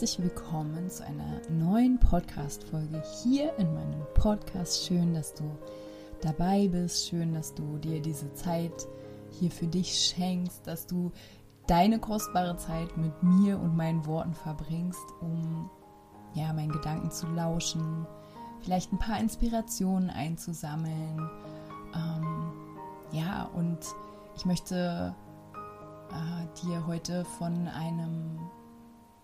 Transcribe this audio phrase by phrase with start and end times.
[0.00, 4.86] Herzlich willkommen zu einer neuen Podcast Folge hier in meinem Podcast.
[4.86, 5.44] Schön, dass du
[6.22, 8.88] dabei bist, schön, dass du dir diese Zeit
[9.28, 11.12] hier für dich schenkst, dass du
[11.66, 15.68] deine kostbare Zeit mit mir und meinen Worten verbringst, um
[16.32, 18.06] ja, meinen Gedanken zu lauschen,
[18.62, 21.28] vielleicht ein paar Inspirationen einzusammeln.
[21.94, 22.52] Ähm,
[23.12, 23.80] ja, und
[24.34, 25.14] ich möchte
[26.08, 28.38] äh, dir heute von einem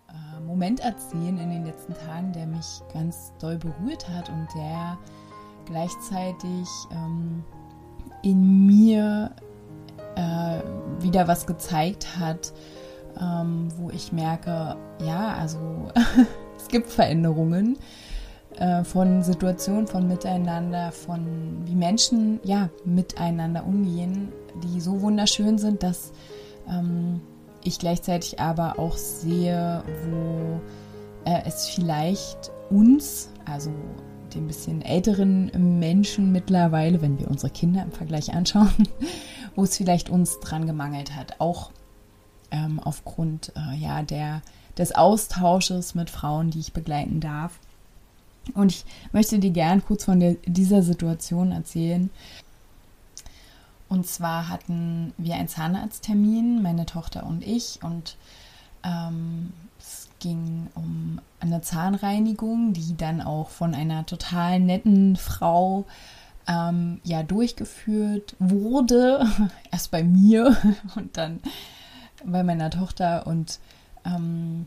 [0.08, 4.98] äh, Moment erzählen in den letzten Tagen, der mich ganz doll berührt hat und der
[5.66, 7.44] gleichzeitig ähm,
[8.22, 9.32] in mir
[10.14, 10.60] äh,
[11.00, 12.52] wieder was gezeigt hat,
[13.20, 15.58] ähm, wo ich merke, ja, also
[16.56, 17.78] es gibt Veränderungen
[18.58, 25.82] äh, von Situationen, von Miteinander, von wie Menschen ja miteinander umgehen, die so wunderschön sind,
[25.82, 26.12] dass
[26.68, 27.20] ähm,
[27.67, 30.61] ich gleichzeitig aber auch sehe, wo
[31.25, 33.73] äh, es vielleicht uns, also
[34.34, 38.89] den bisschen älteren Menschen mittlerweile, wenn wir unsere Kinder im Vergleich anschauen,
[39.56, 41.70] wo es vielleicht uns dran gemangelt hat, auch
[42.50, 44.42] ähm, aufgrund äh, ja, der,
[44.78, 47.58] des Austausches mit Frauen, die ich begleiten darf.
[48.55, 52.11] Und ich möchte dir gern kurz von der, dieser Situation erzählen.
[53.89, 58.17] Und zwar hatten wir einen Zahnarzttermin, meine Tochter und ich, und
[58.83, 65.85] ähm, es ging um eine Zahnreinigung, die dann auch von einer total netten Frau
[66.48, 69.27] ähm, ja durchgeführt wurde.
[69.70, 70.57] Erst bei mir
[70.96, 71.41] und dann
[72.25, 73.61] bei meiner Tochter und
[74.05, 74.67] ähm,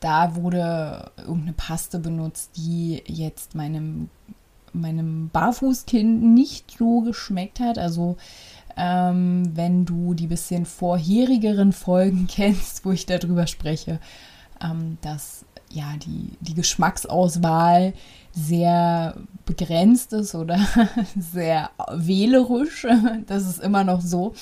[0.00, 4.10] da wurde irgendeine Paste benutzt, die jetzt meinem
[4.72, 7.78] meinem Barfußkind nicht so geschmeckt hat.
[7.78, 8.16] Also
[8.76, 13.98] ähm, wenn du die bisschen vorherigeren Folgen kennst, wo ich darüber spreche,
[14.62, 17.92] ähm, dass ja die, die Geschmacksauswahl
[18.32, 20.58] sehr begrenzt ist oder
[21.18, 22.86] sehr wählerisch.
[23.26, 24.34] Das ist immer noch so.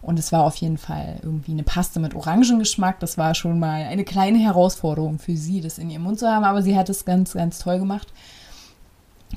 [0.00, 2.98] Und es war auf jeden Fall irgendwie eine Paste mit Orangengeschmack.
[2.98, 6.44] Das war schon mal eine kleine Herausforderung für sie, das in ihrem Mund zu haben.
[6.44, 8.08] Aber sie hat es ganz, ganz toll gemacht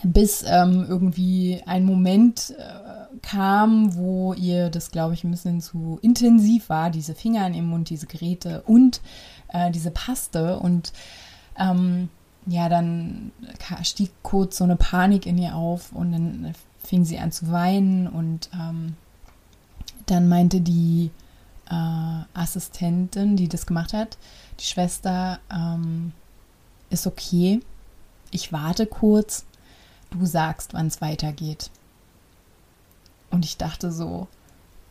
[0.04, 6.00] bis ähm, irgendwie ein Moment äh, kam, wo ihr das, glaube ich, ein bisschen zu
[6.02, 9.02] intensiv war, diese Finger in ihrem Mund, diese Geräte und
[9.50, 10.60] äh, diese Paste.
[10.60, 10.92] Und
[11.58, 12.10] ähm,
[12.46, 13.32] ja, dann
[13.84, 18.08] stieg kurz so eine Panik in ihr auf und dann fing sie an zu weinen
[18.08, 18.96] und ähm,
[20.06, 21.10] dann meinte die
[21.70, 24.18] äh, Assistentin, die das gemacht hat,
[24.60, 26.12] die Schwester, ähm,
[26.92, 27.62] ist okay,
[28.30, 29.46] ich warte kurz
[30.12, 31.70] du sagst, wann es weitergeht.
[33.32, 34.28] Und ich dachte so,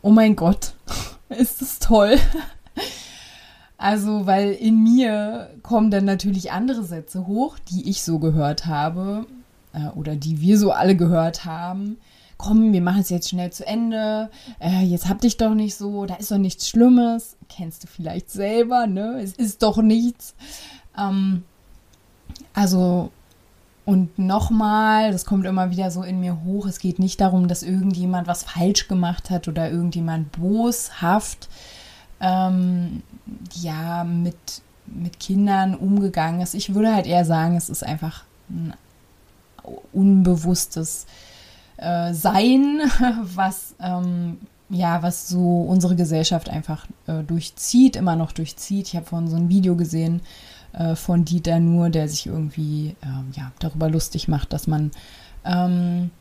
[0.01, 0.73] oh mein Gott,
[1.29, 2.17] ist das toll.
[3.77, 9.25] Also, weil in mir kommen dann natürlich andere Sätze hoch, die ich so gehört habe
[9.73, 11.97] äh, oder die wir so alle gehört haben.
[12.37, 14.29] Komm, wir machen es jetzt schnell zu Ende.
[14.59, 17.35] Äh, jetzt hab dich doch nicht so, da ist doch nichts Schlimmes.
[17.49, 19.19] Kennst du vielleicht selber, ne?
[19.21, 20.35] Es ist doch nichts.
[20.97, 21.43] Ähm,
[22.53, 23.11] also,
[23.85, 27.61] und nochmal, das kommt immer wieder so in mir hoch, es geht nicht darum, dass
[27.61, 31.47] irgendjemand was falsch gemacht hat oder irgendjemand boshaft
[32.19, 33.03] ähm,
[33.53, 34.35] ja, mit,
[34.87, 36.55] mit Kindern umgegangen ist.
[36.55, 38.73] Ich würde halt eher sagen, es ist einfach ein
[39.93, 41.05] unbewusstes
[41.77, 42.81] äh, Sein,
[43.35, 44.37] was ähm,
[44.69, 48.87] ja, was so unsere Gesellschaft einfach äh, durchzieht, immer noch durchzieht.
[48.87, 50.21] Ich habe vorhin so ein Video gesehen,
[50.77, 54.91] äh, von Dieter Nur, der sich irgendwie ähm, ja, darüber lustig macht, dass man
[55.45, 56.11] ähm,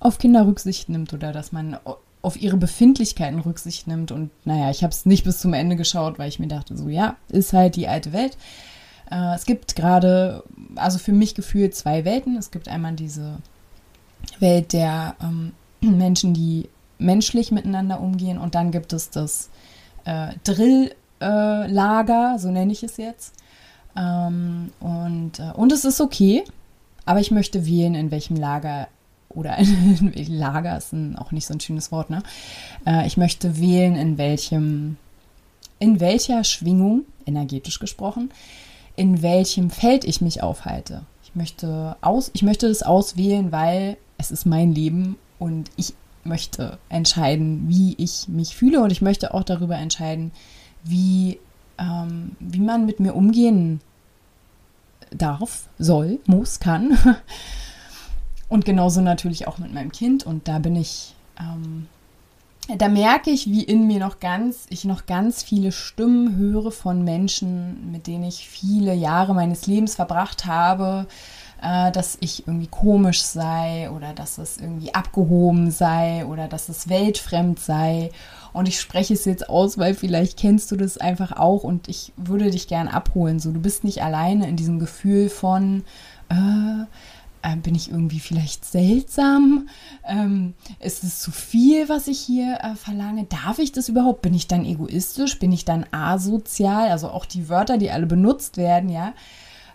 [0.00, 1.78] auf Kinder Rücksicht nimmt oder dass man
[2.22, 4.10] auf ihre Befindlichkeiten Rücksicht nimmt.
[4.10, 6.88] Und naja, ich habe es nicht bis zum Ende geschaut, weil ich mir dachte, so
[6.88, 8.36] ja, ist halt die alte Welt.
[9.10, 10.42] Äh, es gibt gerade,
[10.76, 12.36] also für mich gefühlt zwei Welten.
[12.36, 13.38] Es gibt einmal diese
[14.40, 16.68] Welt der ähm, Menschen, die
[16.98, 19.50] menschlich miteinander umgehen und dann gibt es das
[20.04, 23.34] äh, Drilllager, äh, so nenne ich es jetzt,
[23.96, 26.44] ähm, und, äh, und es ist okay,
[27.04, 28.88] aber ich möchte wählen, in welchem Lager
[29.28, 32.22] oder in welchem Lager ist ein, auch nicht so ein schönes Wort, ne?
[32.86, 34.96] Äh, ich möchte wählen, in welchem
[35.78, 38.30] in welcher Schwingung, energetisch gesprochen,
[38.96, 41.02] in welchem Feld ich mich aufhalte.
[41.24, 46.78] Ich möchte, aus, ich möchte das auswählen, weil es ist mein Leben und ich möchte
[46.88, 50.32] entscheiden, wie ich mich fühle und ich möchte auch darüber entscheiden,
[50.84, 51.38] wie,
[51.78, 53.80] ähm, wie man mit mir umgehen
[55.10, 56.98] darf, soll, muss, kann.
[58.48, 60.24] Und genauso natürlich auch mit meinem Kind.
[60.24, 61.86] Und da bin ich, ähm,
[62.76, 67.02] da merke ich, wie in mir noch ganz, ich noch ganz viele Stimmen höre von
[67.04, 71.06] Menschen, mit denen ich viele Jahre meines Lebens verbracht habe,
[71.62, 76.88] äh, dass ich irgendwie komisch sei oder dass es irgendwie abgehoben sei oder dass es
[76.88, 78.10] weltfremd sei.
[78.54, 82.12] Und ich spreche es jetzt aus, weil vielleicht kennst du das einfach auch und ich
[82.16, 83.40] würde dich gern abholen.
[83.40, 85.82] So, du bist nicht alleine in diesem Gefühl von,
[86.28, 86.84] äh,
[87.42, 89.68] äh, bin ich irgendwie vielleicht seltsam?
[90.06, 93.24] Ähm, ist es zu viel, was ich hier äh, verlange?
[93.24, 94.22] Darf ich das überhaupt?
[94.22, 95.40] Bin ich dann egoistisch?
[95.40, 96.90] Bin ich dann asozial?
[96.90, 99.14] Also auch die Wörter, die alle benutzt werden, ja.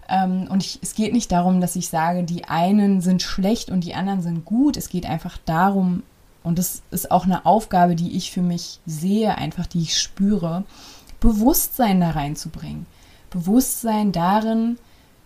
[0.07, 3.83] Ähm, und ich, es geht nicht darum, dass ich sage, die einen sind schlecht und
[3.83, 4.77] die anderen sind gut.
[4.77, 6.03] Es geht einfach darum,
[6.49, 10.63] und das ist auch eine Aufgabe, die ich für mich sehe, einfach die ich spüre,
[11.19, 12.87] Bewusstsein da reinzubringen.
[13.29, 14.79] Bewusstsein darin,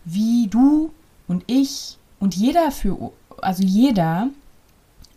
[0.04, 0.92] wie du
[1.30, 4.28] und ich und jeder für, also jeder,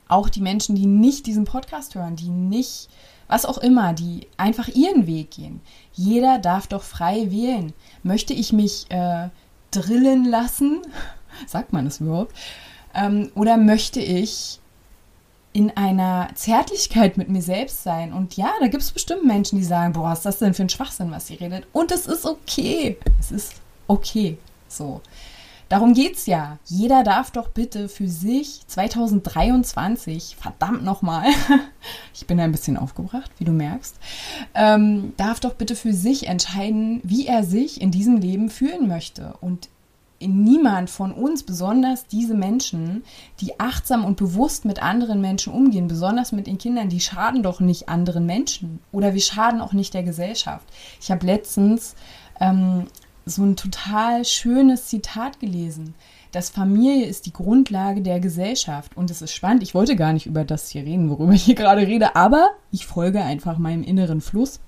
[0.06, 2.88] auch die Menschen, die nicht diesen Podcast hören, die nicht,
[3.26, 5.61] was auch immer, die einfach ihren Weg gehen.
[5.93, 7.73] Jeder darf doch frei wählen.
[8.05, 9.29] Möchte ich mich äh,
[9.73, 10.82] drillen lassen?
[11.49, 12.32] Sagt man es überhaupt?
[12.94, 14.61] Ähm, oder möchte ich
[15.56, 18.12] in einer Zärtlichkeit mit mir selbst sein.
[18.12, 20.64] Und ja, da gibt es bestimmt Menschen, die sagen, boah, was ist das denn für
[20.64, 21.67] ein Schwachsinn, was sie redet?
[21.73, 22.99] Und es ist okay.
[23.19, 23.55] Es ist
[23.87, 24.37] okay.
[24.69, 25.00] So.
[25.70, 26.58] Darum geht's ja.
[26.67, 31.25] Jeder darf doch bitte für sich 2023, verdammt nochmal,
[32.14, 33.97] ich bin ein bisschen aufgebracht, wie du merkst,
[34.55, 39.32] ähm, darf doch bitte für sich entscheiden, wie er sich in diesem Leben fühlen möchte.
[39.41, 39.70] Und
[40.21, 43.05] niemand von uns, besonders diese Menschen,
[43.41, 47.61] die achtsam und bewusst mit anderen Menschen umgehen, besonders mit den Kindern, die schaden doch
[47.61, 50.67] nicht anderen Menschen oder wir schaden auch nicht der Gesellschaft.
[51.01, 51.95] Ich habe letztens
[52.41, 52.87] ähm,
[53.27, 55.95] so ein total schönes Zitat gelesen.
[56.33, 58.95] dass Familie ist die Grundlage der Gesellschaft.
[58.95, 59.63] Und es ist spannend.
[59.63, 62.85] Ich wollte gar nicht über das hier reden, worüber ich hier gerade rede, aber ich
[62.85, 64.61] folge einfach meinem inneren Fluss.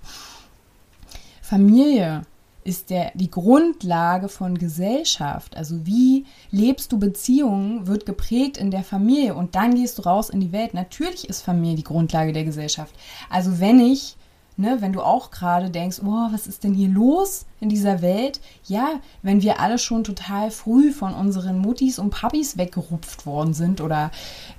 [1.42, 2.22] Familie
[2.68, 5.56] ist der, die Grundlage von Gesellschaft.
[5.56, 10.28] Also wie lebst du Beziehungen, wird geprägt in der Familie und dann gehst du raus
[10.28, 10.74] in die Welt.
[10.74, 12.94] Natürlich ist Familie die Grundlage der Gesellschaft.
[13.30, 14.16] Also wenn ich,
[14.58, 18.38] ne, wenn du auch gerade denkst, oh, was ist denn hier los in dieser Welt?
[18.66, 23.80] Ja, wenn wir alle schon total früh von unseren Muttis und Papis weggerupft worden sind
[23.80, 24.10] oder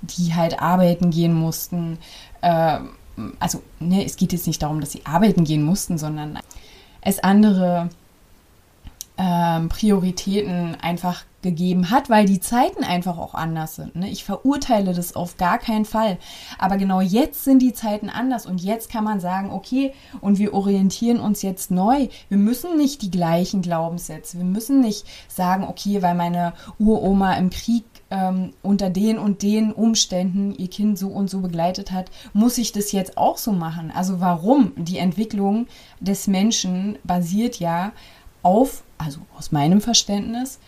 [0.01, 1.99] die halt arbeiten gehen mussten.
[2.41, 2.79] Äh,
[3.39, 6.39] also, ne, es geht jetzt nicht darum, dass sie arbeiten gehen mussten, sondern
[7.01, 7.89] es andere
[9.19, 13.95] ähm, Prioritäten einfach gegeben hat, weil die Zeiten einfach auch anders sind.
[13.95, 14.09] Ne?
[14.09, 16.17] Ich verurteile das auf gar keinen Fall.
[16.57, 20.53] Aber genau jetzt sind die Zeiten anders und jetzt kann man sagen, okay, und wir
[20.53, 22.07] orientieren uns jetzt neu.
[22.29, 24.37] Wir müssen nicht die gleichen Glaubenssätze.
[24.37, 29.71] Wir müssen nicht sagen, okay, weil meine Uroma im Krieg ähm, unter den und den
[29.71, 33.91] Umständen ihr Kind so und so begleitet hat, muss ich das jetzt auch so machen.
[33.93, 34.71] Also warum?
[34.77, 35.67] Die Entwicklung
[35.99, 37.91] des Menschen basiert ja
[38.41, 40.59] auf also aus meinem Verständnis,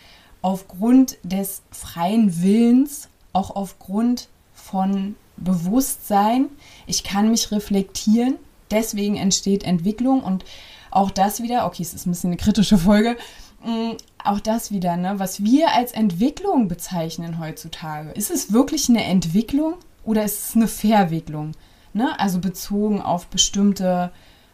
[0.41, 6.47] aufgrund des freien Willens, auch aufgrund von Bewusstsein.
[6.87, 8.35] Ich kann mich reflektieren,
[8.71, 10.45] deswegen entsteht Entwicklung und
[10.89, 13.17] auch das wieder, okay, es ist ein bisschen eine kritische Folge,
[13.63, 13.91] mm,
[14.23, 18.11] auch das wieder, ne, was wir als Entwicklung bezeichnen heutzutage.
[18.11, 21.53] Ist es wirklich eine Entwicklung oder ist es eine Verwicklung?
[21.93, 22.19] Ne?
[22.19, 24.11] Also bezogen auf bestimmte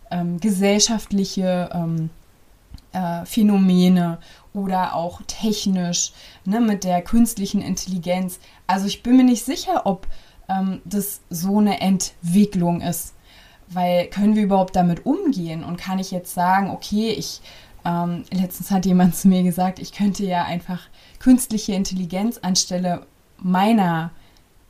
[0.10, 2.10] ähm, gesellschaftliche ähm,
[2.94, 4.20] äh, Phänomene
[4.54, 6.12] oder auch technisch
[6.46, 8.40] ne, mit der künstlichen Intelligenz.
[8.66, 10.08] Also ich bin mir nicht sicher, ob
[10.50, 13.14] ähm, das so eine Entwicklung ist.
[13.70, 15.64] Weil können wir überhaupt damit umgehen?
[15.64, 17.42] Und kann ich jetzt sagen, okay, ich,
[17.84, 20.82] ähm, letztens hat jemand zu mir gesagt, ich könnte ja einfach
[21.20, 23.06] künstliche Intelligenz anstelle
[23.38, 24.12] meiner,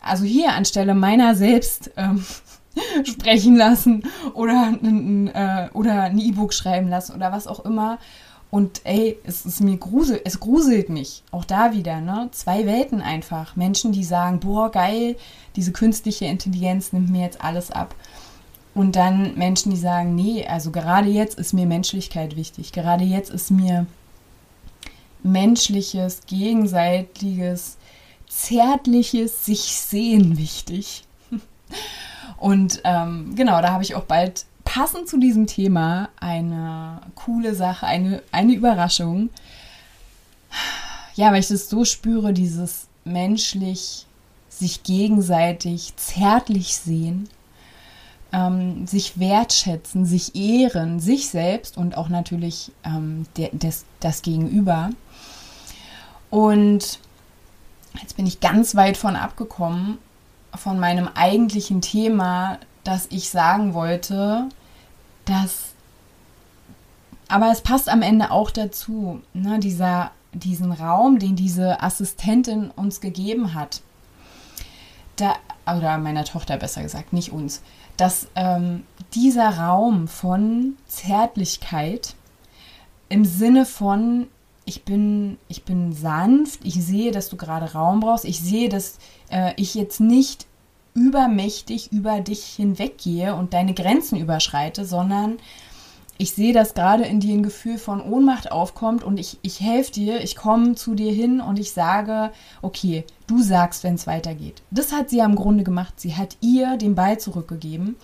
[0.01, 2.25] also hier anstelle meiner selbst ähm,
[3.03, 4.03] sprechen lassen
[4.33, 7.99] oder ein, äh, oder ein E-Book schreiben lassen oder was auch immer.
[8.49, 11.23] Und ey, es ist mir grusel, es gruselt mich.
[11.31, 12.29] Auch da wieder, ne?
[12.31, 13.57] Zwei Welten einfach.
[13.57, 15.17] Menschen, die sagen, boah, geil,
[15.57, 17.93] diese künstliche Intelligenz nimmt mir jetzt alles ab.
[18.73, 22.71] Und dann Menschen, die sagen, nee, also gerade jetzt ist mir Menschlichkeit wichtig.
[22.71, 23.85] Gerade jetzt ist mir
[25.23, 27.77] menschliches, gegenseitiges,
[28.29, 31.05] zärtliches sich sehen wichtig.
[32.37, 37.87] Und ähm, genau, da habe ich auch bald passend zu diesem Thema eine coole Sache,
[37.87, 39.29] eine, eine Überraschung.
[41.15, 44.05] Ja, weil ich das so spüre, dieses menschlich
[44.49, 47.29] sich gegenseitig zärtlich sehen,
[48.33, 54.89] ähm, sich wertschätzen, sich ehren, sich selbst und auch natürlich ähm, der, des, das Gegenüber.
[56.29, 56.99] Und
[58.01, 59.97] jetzt bin ich ganz weit von abgekommen,
[60.55, 64.47] von meinem eigentlichen Thema, dass ich sagen wollte,
[65.25, 65.73] dass,
[67.27, 73.01] aber es passt am Ende auch dazu, ne, dieser, diesen Raum, den diese Assistentin uns
[73.01, 73.81] gegeben hat,
[75.17, 75.35] da,
[75.65, 77.61] oder meiner Tochter besser gesagt, nicht uns,
[77.97, 82.15] dass ähm, dieser Raum von Zärtlichkeit
[83.09, 84.27] im Sinne von,
[84.67, 88.99] ich bin, ich bin sanft, ich sehe, dass du gerade Raum brauchst, ich sehe, dass
[89.29, 90.45] äh, ich jetzt nicht
[90.93, 95.37] übermächtig über dich hinweggehe und deine Grenzen überschreite, sondern
[96.17, 99.91] ich sehe, dass gerade in dir ein Gefühl von Ohnmacht aufkommt und ich, ich helfe
[99.91, 102.31] dir, ich komme zu dir hin und ich sage,
[102.61, 104.63] okay, du sagst, wenn es weitergeht.
[104.71, 105.93] Das hat sie ja im Grunde gemacht.
[105.99, 107.95] Sie hat ihr den Ball zurückgegeben,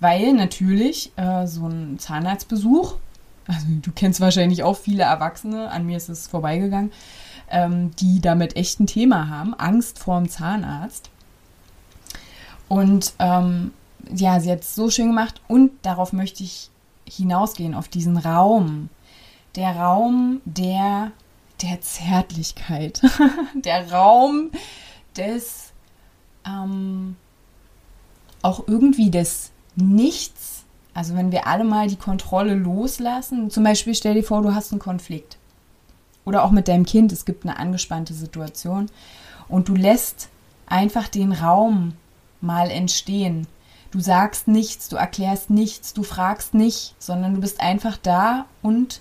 [0.00, 2.94] weil natürlich äh, so ein Zahnarztbesuch,
[3.48, 6.92] also du kennst wahrscheinlich auch viele Erwachsene, an mir ist es vorbeigegangen,
[7.50, 11.10] ähm, die damit echt ein Thema haben, Angst vorm Zahnarzt.
[12.68, 13.72] Und ähm,
[14.14, 16.70] ja, sie hat es so schön gemacht und darauf möchte ich
[17.08, 18.90] hinausgehen, auf diesen Raum.
[19.56, 21.10] Der Raum der,
[21.62, 23.00] der Zärtlichkeit.
[23.54, 24.50] der Raum
[25.16, 25.72] des
[26.46, 27.16] ähm,
[28.42, 30.57] auch irgendwie des Nichts.
[30.98, 34.72] Also wenn wir alle mal die Kontrolle loslassen, zum Beispiel stell dir vor, du hast
[34.72, 35.38] einen Konflikt.
[36.24, 38.86] Oder auch mit deinem Kind, es gibt eine angespannte Situation
[39.48, 40.28] und du lässt
[40.66, 41.92] einfach den Raum
[42.40, 43.46] mal entstehen.
[43.92, 49.00] Du sagst nichts, du erklärst nichts, du fragst nicht, sondern du bist einfach da und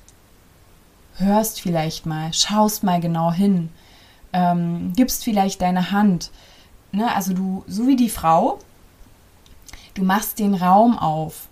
[1.16, 3.70] hörst vielleicht mal, schaust mal genau hin,
[4.34, 6.30] ähm, gibst vielleicht deine Hand.
[6.92, 7.12] Ne?
[7.16, 8.60] Also du, so wie die Frau,
[9.96, 11.48] du machst den Raum auf.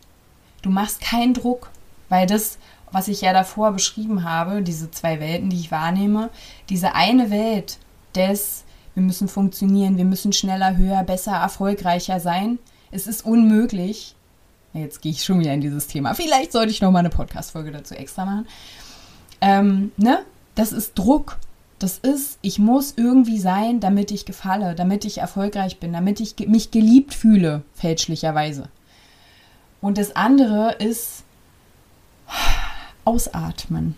[0.65, 1.69] Du machst keinen Druck,
[2.09, 2.57] weil das,
[2.91, 6.31] was ich ja davor beschrieben habe, diese zwei Welten, die ich wahrnehme,
[6.69, 7.77] diese eine Welt
[8.15, 8.63] des,
[8.95, 12.57] wir müssen funktionieren, wir müssen schneller, höher, besser, erfolgreicher sein,
[12.89, 14.15] es ist unmöglich.
[14.73, 16.15] Jetzt gehe ich schon wieder in dieses Thema.
[16.15, 18.47] Vielleicht sollte ich noch mal eine Podcast-Folge dazu extra machen.
[19.41, 20.25] Ähm, ne?
[20.55, 21.37] Das ist Druck.
[21.77, 26.35] Das ist, ich muss irgendwie sein, damit ich gefalle, damit ich erfolgreich bin, damit ich
[26.47, 28.69] mich geliebt fühle, fälschlicherweise.
[29.85, 31.23] Und das andere ist
[33.05, 33.95] ausatmen.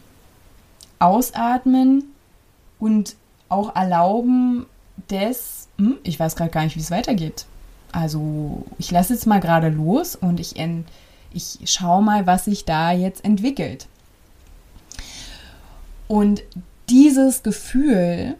[0.99, 2.03] Ausatmen
[2.77, 3.15] und
[3.47, 4.65] auch erlauben
[5.09, 7.45] des, hm, ich weiß gerade gar nicht, wie es weitergeht.
[7.93, 10.55] Also ich lasse jetzt mal gerade los und ich,
[11.31, 13.87] ich schaue mal, was sich da jetzt entwickelt.
[16.09, 16.43] Und
[16.89, 18.35] dieses Gefühl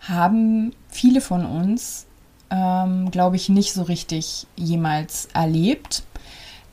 [0.00, 2.06] haben viele von uns,
[2.48, 6.02] ähm, glaube ich, nicht so richtig jemals erlebt,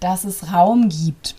[0.03, 1.35] dass es Raum gibt.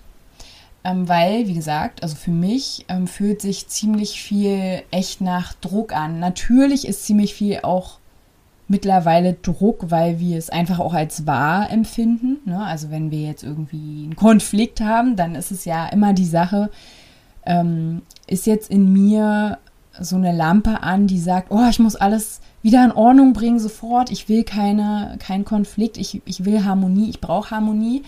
[0.84, 5.94] Ähm, weil, wie gesagt, also für mich ähm, fühlt sich ziemlich viel echt nach Druck
[5.94, 6.20] an.
[6.20, 7.98] Natürlich ist ziemlich viel auch
[8.68, 12.38] mittlerweile Druck, weil wir es einfach auch als wahr empfinden.
[12.44, 12.62] Ne?
[12.62, 16.70] Also wenn wir jetzt irgendwie einen Konflikt haben, dann ist es ja immer die Sache,
[17.46, 19.58] ähm, ist jetzt in mir
[20.00, 24.10] so eine Lampe an, die sagt, oh, ich muss alles wieder in Ordnung bringen sofort,
[24.10, 28.02] ich will keine, keinen Konflikt, ich, ich will Harmonie, ich brauche Harmonie.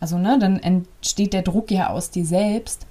[0.00, 2.86] Also, ne, dann entsteht der Druck ja aus dir selbst.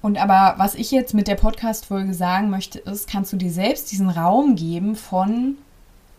[0.00, 3.90] Und aber was ich jetzt mit der Podcast-Folge sagen möchte, ist, kannst du dir selbst
[3.90, 5.56] diesen Raum geben von,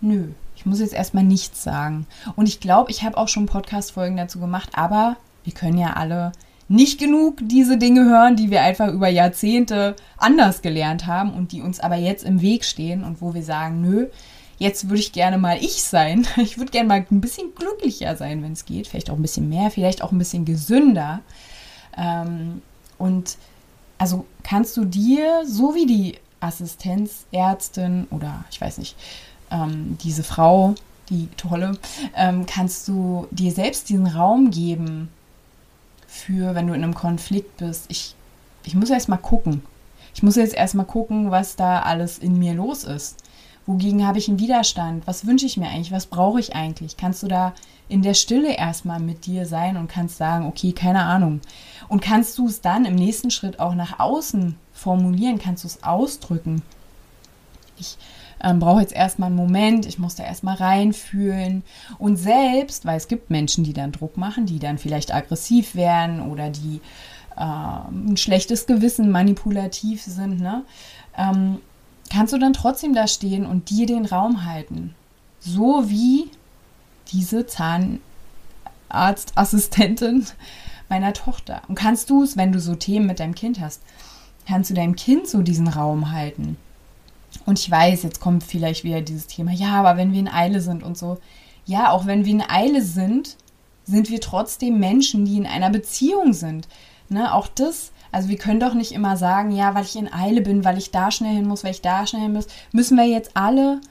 [0.01, 2.05] nö, ich muss jetzt erstmal nichts sagen.
[2.35, 6.33] Und ich glaube, ich habe auch schon Podcast-Folgen dazu gemacht, aber wir können ja alle
[6.67, 11.61] nicht genug diese Dinge hören, die wir einfach über Jahrzehnte anders gelernt haben und die
[11.61, 14.07] uns aber jetzt im Weg stehen und wo wir sagen, nö,
[14.59, 16.27] jetzt würde ich gerne mal ich sein.
[16.37, 18.87] Ich würde gerne mal ein bisschen glücklicher sein, wenn es geht.
[18.87, 21.21] Vielleicht auch ein bisschen mehr, vielleicht auch ein bisschen gesünder.
[21.97, 22.61] Ähm,
[22.97, 23.37] und
[23.97, 28.95] also kannst du dir, so wie die Assistenzärztin oder ich weiß nicht,
[29.51, 30.75] ähm, diese Frau,
[31.09, 31.77] die tolle,
[32.15, 35.09] ähm, kannst du dir selbst diesen Raum geben
[36.07, 37.85] für, wenn du in einem Konflikt bist.
[37.89, 38.15] Ich,
[38.63, 39.63] ich muss erst mal gucken.
[40.13, 43.17] Ich muss jetzt erst mal gucken, was da alles in mir los ist.
[43.69, 45.05] Wogegen habe ich einen Widerstand?
[45.05, 45.91] Was wünsche ich mir eigentlich?
[45.91, 46.97] Was brauche ich eigentlich?
[46.97, 47.53] Kannst du da
[47.87, 51.39] in der Stille erstmal mit dir sein und kannst sagen, okay, keine Ahnung.
[51.87, 55.37] Und kannst du es dann im nächsten Schritt auch nach außen formulieren?
[55.37, 56.63] Kannst du es ausdrücken?
[57.77, 57.99] Ich
[58.43, 61.61] ähm, brauche jetzt erstmal einen Moment, ich muss da erstmal reinfühlen.
[61.99, 66.23] Und selbst, weil es gibt Menschen, die dann Druck machen, die dann vielleicht aggressiv werden
[66.23, 66.81] oder die
[67.37, 70.63] äh, ein schlechtes Gewissen manipulativ sind, ne?
[71.15, 71.59] Ähm,
[72.09, 74.95] kannst du dann trotzdem da stehen und dir den Raum halten.
[75.39, 76.29] So wie
[77.11, 80.25] diese Zahnarztassistentin
[80.89, 81.61] meiner Tochter.
[81.67, 83.81] Und kannst du es, wenn du so Themen mit deinem Kind hast,
[84.47, 86.57] kannst du deinem Kind so diesen Raum halten.
[87.45, 90.61] Und ich weiß, jetzt kommt vielleicht wieder dieses Thema, ja, aber wenn wir in Eile
[90.61, 91.19] sind und so.
[91.65, 93.37] Ja, auch wenn wir in Eile sind,
[93.85, 96.67] sind wir trotzdem Menschen, die in einer Beziehung sind.
[97.09, 100.41] Ne, auch das, also wir können doch nicht immer sagen, ja, weil ich in Eile
[100.41, 103.05] bin, weil ich da schnell hin muss, weil ich da schnell hin muss, müssen wir
[103.05, 103.81] jetzt alle,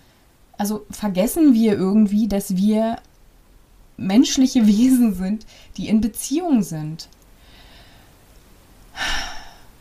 [0.56, 2.98] also vergessen wir irgendwie, dass wir
[3.96, 5.46] menschliche Wesen sind,
[5.76, 7.08] die in Beziehung sind.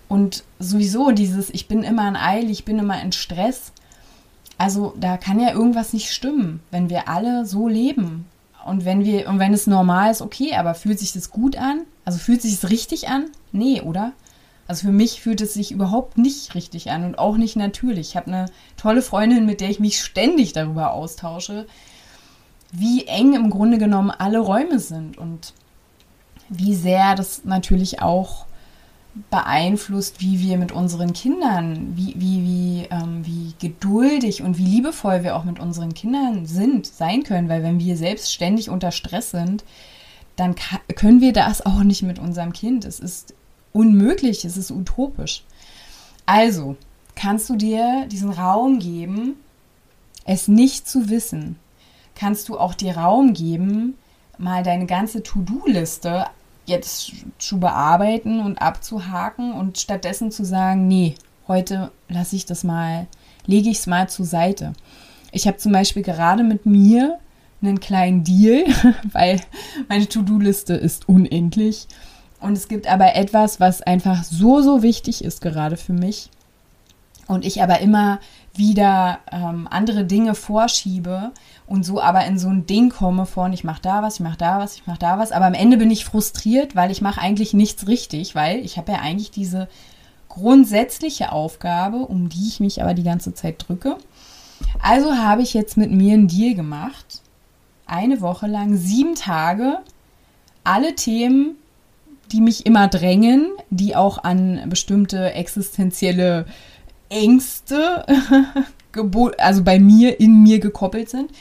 [0.08, 3.72] Und sowieso dieses, ich bin immer in Eile, ich bin immer in Stress.
[4.58, 8.26] Also da kann ja irgendwas nicht stimmen, wenn wir alle so leben.
[8.66, 11.82] Und wenn wir, und wenn es normal ist, okay, aber fühlt sich das gut an?
[12.06, 13.26] Also fühlt sich es richtig an?
[13.52, 14.14] Nee, oder?
[14.68, 18.10] Also für mich fühlt es sich überhaupt nicht richtig an und auch nicht natürlich.
[18.10, 18.46] Ich habe eine
[18.76, 21.66] tolle Freundin, mit der ich mich ständig darüber austausche,
[22.72, 25.54] wie eng im Grunde genommen alle Räume sind und
[26.50, 28.46] wie sehr das natürlich auch
[29.32, 35.24] beeinflusst, wie wir mit unseren Kindern, wie, wie, wie, ähm, wie geduldig und wie liebevoll
[35.24, 37.50] wir auch mit unseren Kindern sind, sein können.
[37.50, 39.64] Weil wenn wir selbst ständig unter Stress sind,
[40.36, 40.56] dann
[40.96, 42.86] können wir das auch nicht mit unserem Kind.
[42.86, 43.34] Es ist
[43.74, 45.44] unmöglich, es ist utopisch.
[46.26, 46.76] Also
[47.16, 49.36] kannst du dir diesen Raum geben,
[50.26, 51.58] es nicht zu wissen.
[52.16, 53.98] Kannst du auch dir Raum geben,
[54.38, 56.26] mal deine ganze To-Do-Liste
[56.66, 61.16] jetzt zu bearbeiten und abzuhaken und stattdessen zu sagen, nee,
[61.48, 63.08] heute lasse ich das mal,
[63.46, 64.74] lege ich es mal zur Seite.
[65.32, 67.20] Ich habe zum Beispiel gerade mit mir
[67.62, 68.66] einen kleinen Deal,
[69.12, 69.40] weil
[69.88, 71.88] meine To-Do-Liste ist unendlich.
[72.48, 76.30] Und es gibt aber etwas, was einfach so, so wichtig ist gerade für mich.
[77.28, 78.22] Und ich aber immer
[78.56, 81.32] wieder ähm, andere Dinge vorschiebe
[81.66, 84.38] und so aber in so ein Ding komme von, ich mache da was, ich mache
[84.38, 85.34] da was, ich mache da was.
[85.34, 88.94] Aber am Ende bin ich frustriert, weil ich mache eigentlich nichts richtig, weil ich habe
[88.94, 89.68] ja eigentlich diese
[90.30, 93.98] grundsätzliche Aufgabe, um die ich mich aber die ganze Zeit drücke.
[94.82, 97.22] Also habe ich jetzt mit mir einen Deal gemacht.
[97.88, 99.80] Eine Woche lang, sieben Tage,
[100.64, 101.58] alle Themen,
[102.32, 106.46] die mich immer drängen, die auch an bestimmte existenzielle
[107.10, 108.06] Ängste,
[109.38, 111.32] also bei mir, in mir gekoppelt sind,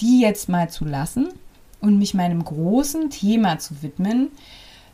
[0.00, 1.28] die jetzt mal zu lassen
[1.80, 4.28] und mich meinem großen Thema zu widmen,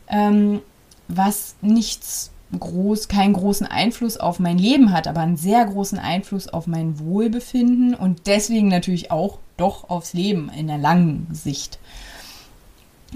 [0.07, 0.61] ähm,
[1.07, 6.47] was nichts groß, keinen großen Einfluss auf mein Leben hat, aber einen sehr großen Einfluss
[6.47, 11.79] auf mein Wohlbefinden und deswegen natürlich auch doch aufs Leben in der langen Sicht.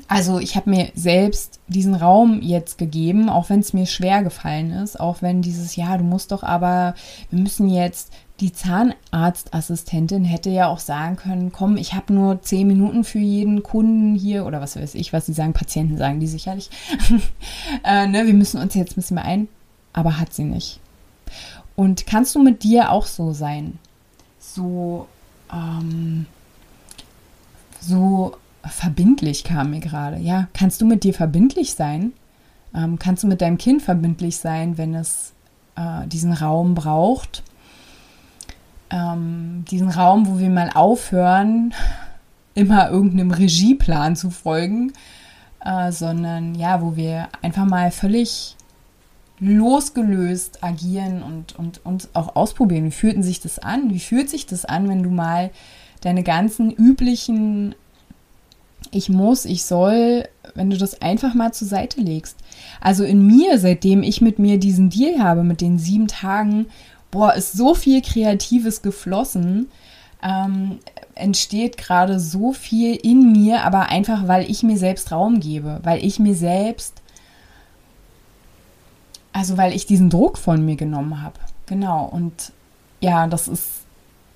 [0.07, 4.71] Also ich habe mir selbst diesen Raum jetzt gegeben, auch wenn es mir schwer gefallen
[4.71, 6.95] ist, auch wenn dieses, ja, du musst doch aber,
[7.29, 12.67] wir müssen jetzt, die Zahnarztassistentin hätte ja auch sagen können, komm, ich habe nur zehn
[12.67, 16.27] Minuten für jeden Kunden hier oder was weiß ich, was sie sagen, Patienten sagen die
[16.27, 16.71] sicherlich.
[17.83, 19.47] äh, ne, wir müssen uns jetzt ein bisschen mehr ein,
[19.93, 20.79] aber hat sie nicht.
[21.75, 23.77] Und kannst du mit dir auch so sein?
[24.39, 25.07] So,
[25.53, 26.25] ähm,
[27.79, 30.17] so verbindlich kam mir gerade.
[30.17, 32.13] Ja, kannst du mit dir verbindlich sein?
[32.75, 35.33] Ähm, kannst du mit deinem Kind verbindlich sein, wenn es
[35.75, 37.43] äh, diesen Raum braucht?
[38.89, 41.73] Ähm, diesen Raum, wo wir mal aufhören,
[42.53, 44.93] immer irgendeinem Regieplan zu folgen,
[45.63, 48.55] äh, sondern ja, wo wir einfach mal völlig
[49.39, 52.85] losgelöst agieren und, und uns auch ausprobieren.
[52.85, 53.89] Wie fühlt sich das an?
[53.89, 55.49] Wie fühlt sich das an, wenn du mal
[56.01, 57.73] deine ganzen üblichen
[58.91, 62.37] ich muss, ich soll, wenn du das einfach mal zur Seite legst.
[62.81, 66.67] Also in mir, seitdem ich mit mir diesen Deal habe, mit den sieben Tagen,
[67.09, 69.67] boah, ist so viel Kreatives geflossen,
[70.21, 70.79] ähm,
[71.15, 76.03] entsteht gerade so viel in mir, aber einfach, weil ich mir selbst Raum gebe, weil
[76.03, 77.01] ich mir selbst,
[79.33, 81.39] also weil ich diesen Druck von mir genommen habe.
[81.65, 82.51] Genau, und
[82.99, 83.69] ja, das ist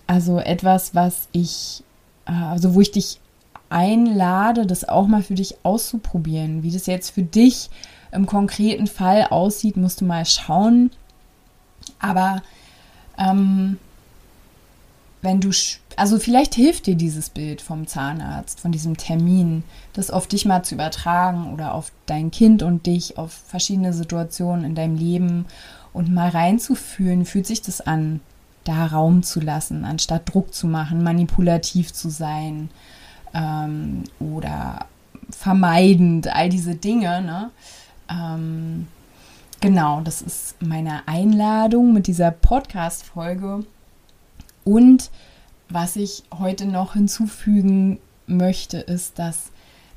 [0.08, 1.84] also etwas, was ich,
[2.26, 3.20] äh, also wo ich dich
[3.70, 6.64] einlade, das auch mal für dich auszuprobieren.
[6.64, 7.70] Wie das jetzt für dich
[8.12, 10.92] im konkreten Fall aussieht, musst du mal schauen.
[12.00, 12.42] Aber
[13.18, 13.78] ähm,
[15.22, 15.52] wenn du,
[15.96, 20.64] also vielleicht hilft dir dieses Bild vom Zahnarzt, von diesem Termin, das auf dich mal
[20.64, 25.46] zu übertragen oder auf dein Kind und dich, auf verschiedene Situationen in deinem Leben
[25.94, 28.22] und mal reinzufühlen, fühlt sich das an?
[28.66, 32.70] da Raum zu lassen, anstatt Druck zu machen, manipulativ zu sein
[33.36, 34.88] ähm, oder
[35.30, 37.22] vermeidend, all diese Dinge.
[37.22, 37.52] Ne?
[38.10, 38.88] Ähm,
[39.62, 43.66] genau, das ist meine Einladung mit dieser Podcast-Folge.
[44.64, 45.12] Und
[45.70, 49.52] was ich heute noch hinzufügen möchte, ist, dass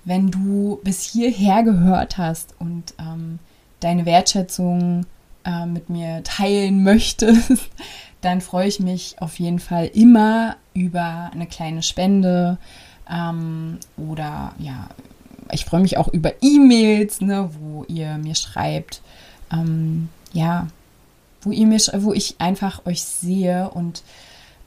[0.05, 3.39] wenn du bis hierher gehört hast und ähm,
[3.81, 5.07] deine Wertschätzung
[5.45, 7.71] äh, mit mir teilen möchtest,
[8.21, 12.59] dann freue ich mich auf jeden Fall immer über eine kleine Spende
[13.11, 14.89] ähm, oder ja,
[15.53, 19.03] ich freue mich auch über E-Mails, ne, wo ihr mir schreibt,
[19.53, 20.69] ähm, ja,
[21.43, 23.71] wo ihr mir, wo ich einfach euch sehe.
[23.71, 24.03] Und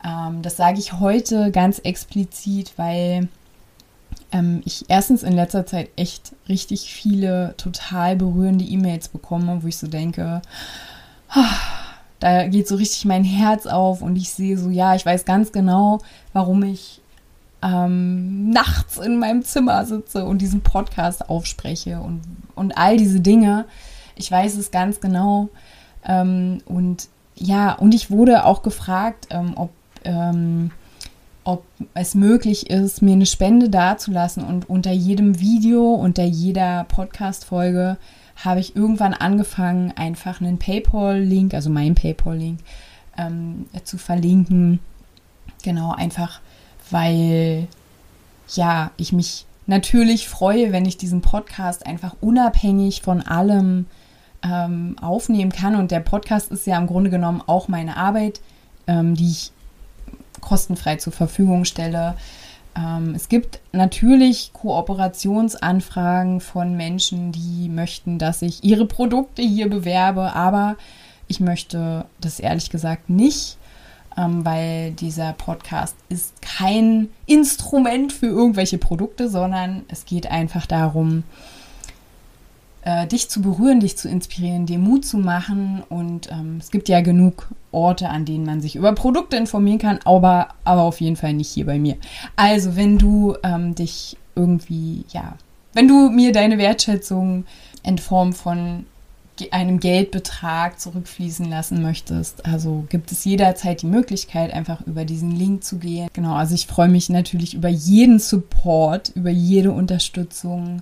[0.04, 3.30] ähm, das sage ich heute ganz explizit, weil
[4.32, 9.78] ähm, ich erstens in letzter Zeit echt richtig viele total berührende E-Mails bekomme, wo ich
[9.78, 10.42] so denke,
[11.30, 11.58] ah,
[12.20, 15.52] da geht so richtig mein Herz auf und ich sehe so, ja, ich weiß ganz
[15.52, 16.00] genau,
[16.34, 17.01] warum ich
[17.62, 22.22] ähm, nachts in meinem Zimmer sitze und diesen Podcast aufspreche und,
[22.56, 23.66] und all diese Dinge.
[24.16, 25.50] Ich weiß es ganz genau.
[26.06, 29.72] Ähm, und ja, und ich wurde auch gefragt, ähm, ob
[30.04, 30.72] ähm,
[31.44, 34.44] ob es möglich ist, mir eine Spende dazulassen.
[34.44, 37.98] Und unter jedem Video, unter jeder Podcast-Folge
[38.36, 42.60] habe ich irgendwann angefangen, einfach einen PayPal-Link, also meinen PayPal-Link,
[43.18, 44.80] ähm, zu verlinken.
[45.64, 46.42] Genau, einfach
[46.92, 47.68] weil
[48.50, 53.86] ja, ich mich natürlich freue, wenn ich diesen Podcast einfach unabhängig von allem
[54.44, 55.76] ähm, aufnehmen kann.
[55.76, 58.42] Und der Podcast ist ja im Grunde genommen auch meine Arbeit,
[58.88, 59.52] ähm, die ich
[60.42, 62.16] kostenfrei zur Verfügung stelle.
[62.76, 70.34] Ähm, es gibt natürlich Kooperationsanfragen von Menschen, die möchten, dass ich ihre Produkte hier bewerbe,
[70.34, 70.78] aber
[71.28, 73.58] ich möchte das ehrlich gesagt nicht,
[74.18, 81.24] ähm, weil dieser Podcast ist kein Instrument für irgendwelche Produkte, sondern es geht einfach darum,
[82.84, 85.84] äh, dich zu berühren, dich zu inspirieren, dir Mut zu machen.
[85.90, 90.00] Und ähm, es gibt ja genug Orte, an denen man sich über Produkte informieren kann,
[90.04, 91.98] aber, aber auf jeden Fall nicht hier bei mir.
[92.36, 95.36] Also, wenn du ähm, dich irgendwie, ja,
[95.74, 97.46] wenn du mir deine Wertschätzung
[97.84, 98.86] in Form von
[99.50, 105.64] einem Geldbetrag zurückfließen lassen möchtest, also gibt es jederzeit die Möglichkeit, einfach über diesen Link
[105.64, 106.08] zu gehen.
[106.14, 110.82] Genau, also ich freue mich natürlich über jeden Support, über jede Unterstützung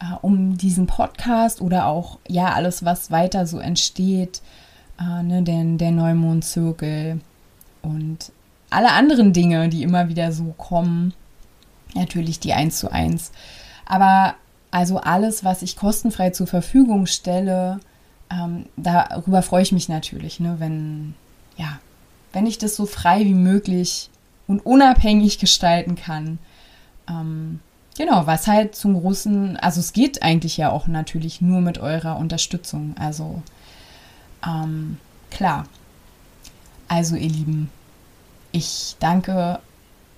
[0.00, 4.42] äh, um diesen Podcast oder auch ja alles, was weiter so entsteht,
[5.00, 7.20] äh, ne, der, der Neumondzirkel
[7.82, 8.32] und
[8.70, 11.14] alle anderen Dinge, die immer wieder so kommen.
[11.94, 13.30] Natürlich die 1 zu 1.
[13.86, 14.34] Aber
[14.74, 17.78] also alles, was ich kostenfrei zur Verfügung stelle,
[18.34, 21.14] ähm, darüber freue ich mich natürlich, ne, wenn,
[21.56, 21.78] ja,
[22.32, 24.10] wenn ich das so frei wie möglich
[24.48, 26.38] und unabhängig gestalten kann.
[27.08, 27.60] Ähm,
[27.96, 32.18] Genau, was halt zum großen, also es geht eigentlich ja auch natürlich nur mit eurer
[32.18, 32.96] Unterstützung.
[32.98, 33.42] Also
[34.44, 34.98] ähm,
[35.30, 35.66] klar.
[36.88, 37.70] Also ihr Lieben,
[38.50, 39.60] ich danke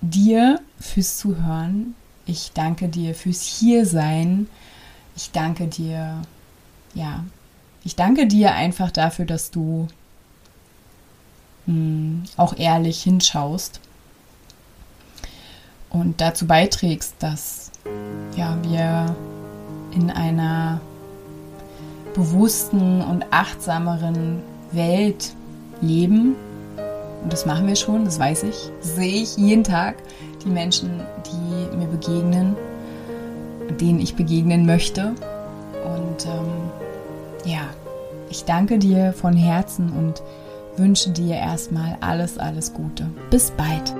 [0.01, 1.95] dir fürs Zuhören.
[2.25, 4.47] Ich danke dir fürs Hiersein.
[5.15, 6.21] Ich danke dir,
[6.95, 7.23] ja,
[7.87, 9.87] ich danke dir einfach dafür, dass du
[11.67, 13.79] mh, hm, auch ehrlich hinschaust
[15.89, 17.71] und dazu beiträgst, dass
[18.35, 19.15] ja, wir
[19.95, 20.81] in einer
[22.13, 24.41] bewussten und achtsameren
[24.73, 25.31] Welt
[25.79, 26.35] leben.
[27.23, 28.69] Und das machen wir schon, das weiß ich.
[28.81, 29.95] Das sehe ich jeden Tag.
[30.43, 32.57] Die Menschen, die mir begegnen,
[33.79, 35.15] denen ich begegnen möchte.
[37.47, 37.69] Ja,
[38.29, 40.21] ich danke dir von Herzen und
[40.75, 43.09] wünsche dir erstmal alles, alles Gute.
[43.29, 43.95] Bis bald.